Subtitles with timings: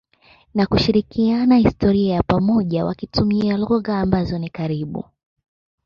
[0.53, 5.05] na kushirikiana historia ya pamoja wakitumia lugha ambazo ni karibu.